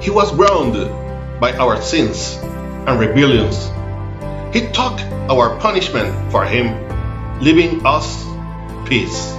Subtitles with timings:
[0.00, 0.88] he was grounded
[1.40, 3.70] by our sins and rebellions.
[4.54, 6.66] He took our punishment for him,
[7.40, 8.24] leaving us
[8.88, 9.32] peace.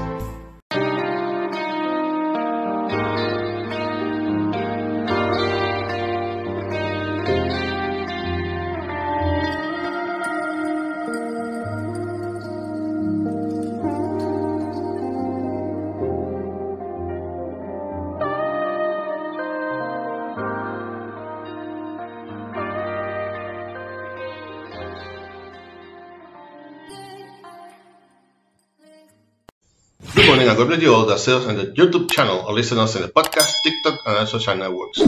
[30.29, 33.01] Morning and God bless you all us on the YouTube channel or listen us in
[33.01, 35.01] the podcast, TikTok, and other social networks.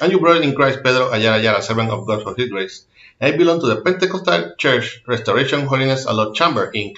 [0.00, 2.84] I'm your brother in Christ, Pedro Ayala Ayala, servant of God for His grace.
[3.20, 6.96] I belong to the Pentecostal Church Restoration Holiness and Chamber, Inc.,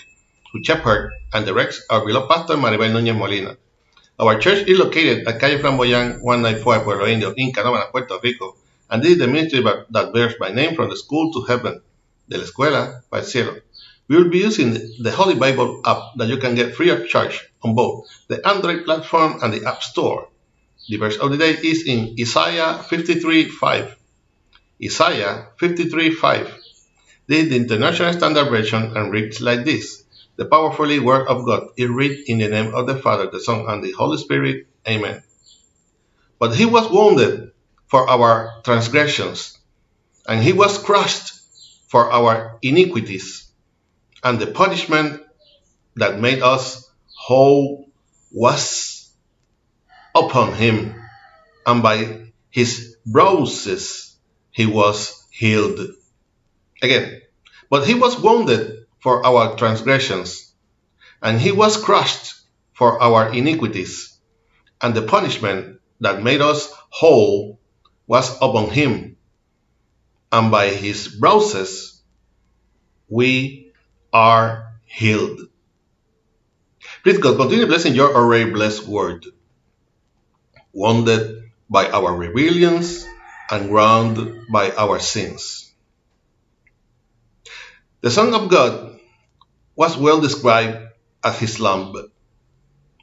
[0.53, 3.59] who shepherd and directs our beloved pastor Maribel Núñez Molina.
[4.19, 8.57] Our church is located at Calle Flamboyant 194, Pueblo Indio, in Puerto Rico,
[8.89, 11.83] and this is the ministry that bears my name from the school to heaven,
[12.27, 13.53] de la escuela para el cielo.
[14.09, 17.45] We will be using the Holy Bible app that you can get free of charge
[17.63, 20.29] on both the Android platform and the App Store.
[20.89, 23.97] The verse of the day is in Isaiah 53:5.
[24.81, 26.47] Isaiah 53:5.
[27.27, 30.05] This is the International Standard Version and reads like this.
[30.37, 33.65] The powerfully word of God is read in the name of the Father, the Son,
[33.67, 34.69] and the Holy Spirit.
[34.87, 35.21] Amen.
[36.39, 37.51] But he was wounded
[37.89, 39.59] for our transgressions,
[40.29, 41.35] and he was crushed
[41.89, 43.46] for our iniquities
[44.23, 45.23] and the punishment
[45.97, 47.89] that made us whole
[48.33, 49.11] was
[50.15, 50.95] upon him,
[51.67, 54.17] and by his bruises
[54.51, 55.81] he was healed.
[56.83, 57.23] Again,
[57.71, 60.53] but he was wounded for our transgressions,
[61.23, 62.35] and he was crushed
[62.73, 64.19] for our iniquities,
[64.81, 67.59] and the punishment that made us whole
[68.07, 69.17] was upon him,
[70.31, 72.03] and by his bruises
[73.09, 73.66] we
[74.17, 75.41] are healed.
[77.03, 79.27] Please God, continue blessing your already blessed word,
[80.73, 83.05] wounded by our rebellions
[83.51, 84.17] and ground
[84.51, 85.71] by our sins.
[88.01, 88.99] The Son of God
[89.77, 90.89] was well described
[91.23, 91.93] as his lamb.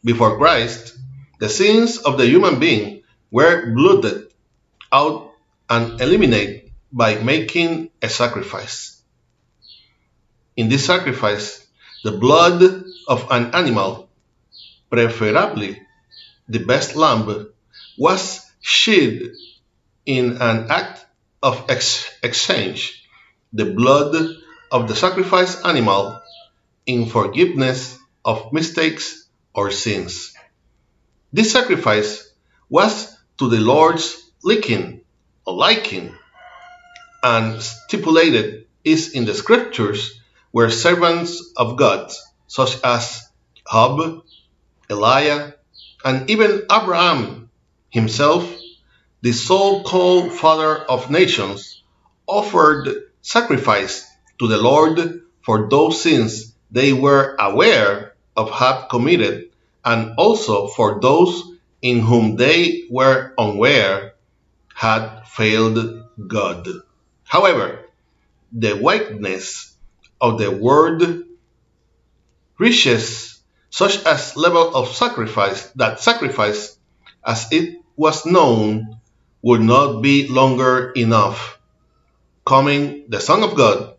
[0.03, 0.97] Before Christ,
[1.38, 4.34] the sins of the human being were blotted
[4.91, 5.29] out
[5.69, 8.92] and eliminated by making a sacrifice.
[10.56, 11.66] In this sacrifice,
[12.03, 12.62] the blood
[13.08, 14.09] of an animal,
[14.90, 15.81] preferably
[16.47, 17.50] the best lamb,
[17.97, 19.22] was shed
[20.06, 21.06] in an act
[21.41, 23.08] of ex exchange,
[23.52, 24.16] the blood
[24.72, 26.22] of the sacrificed animal
[26.85, 30.34] in forgiveness of mistakes or sins.
[31.31, 32.30] This sacrifice
[32.70, 35.02] was to the Lord's liking
[35.46, 36.16] liking
[37.22, 40.22] and stipulated is in the scriptures
[40.53, 42.12] were servants of God,
[42.47, 43.28] such as
[43.69, 44.24] Job,
[44.90, 45.56] Elijah,
[46.06, 47.50] and even Abraham
[47.90, 48.44] himself,
[49.22, 51.81] the so-called father of nations,
[52.28, 52.88] offered
[53.22, 54.06] sacrifice
[54.40, 59.50] to the Lord for those sins they were aware of had committed,
[59.84, 61.44] and also for those
[61.81, 64.14] in whom they were unaware
[64.74, 66.68] had failed God.
[67.24, 67.85] However,
[68.52, 69.72] the weakness
[70.22, 71.24] of the word
[72.57, 76.78] riches such as level of sacrifice that sacrifice
[77.25, 79.00] as it was known
[79.41, 81.59] would not be longer enough.
[82.46, 83.96] Coming the son of god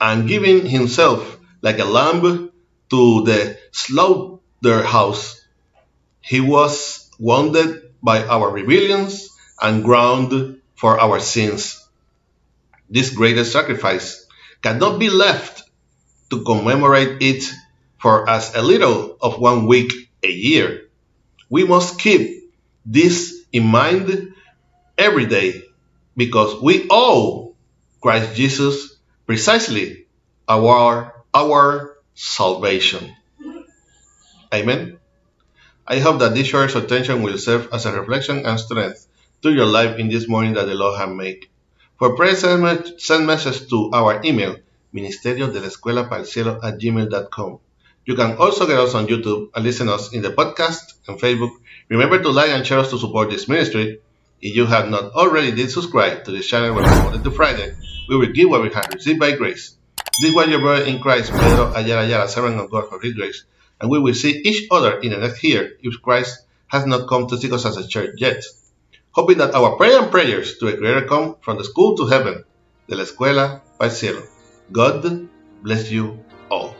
[0.00, 2.52] and giving himself like a lamb
[2.90, 5.38] to the slaughterhouse
[6.20, 9.30] he was wounded by our rebellions
[9.60, 11.84] and ground for our sins.
[12.90, 14.27] This greatest sacrifice
[14.62, 15.68] cannot be left
[16.30, 17.44] to commemorate it
[17.98, 19.92] for as a little of one week
[20.22, 20.88] a year.
[21.50, 22.52] We must keep
[22.84, 24.34] this in mind
[24.96, 25.62] every day
[26.16, 27.54] because we owe
[28.00, 28.96] Christ Jesus
[29.26, 30.06] precisely
[30.48, 33.14] our, our salvation.
[34.52, 34.98] Amen.
[35.86, 39.06] I hope that this short attention will serve as a reflection and strength
[39.42, 41.46] to your life in this morning that the Lord has made.
[41.98, 44.56] For prayer, send message to our email,
[44.92, 47.58] ministerio de la escuela para el cielo at gmail.com.
[48.04, 51.50] You can also get us on YouTube and listen us in the podcast and Facebook.
[51.88, 53.98] Remember to like and share us to support this ministry.
[54.40, 57.74] If you have not already did subscribe to this channel where Monday to Friday,
[58.08, 59.74] we will give what we have received by grace.
[60.22, 63.42] This was your brother in Christ, Pedro Ayala Ayala, servant of God for His grace,
[63.80, 67.26] and we will see each other in the next year if Christ has not come
[67.26, 68.44] to seek us as a church yet.
[69.18, 72.44] Hoping that our prayer and prayers to a creator come from the school to heaven,
[72.86, 74.22] de la escuela al cielo.
[74.70, 75.28] God
[75.60, 76.77] bless you all.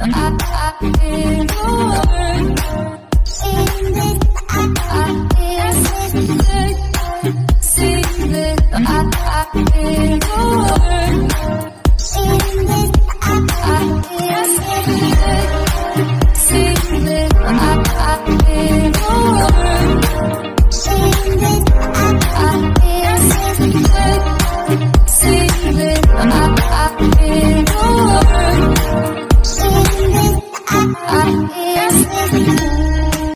[0.00, 2.97] I, I, I,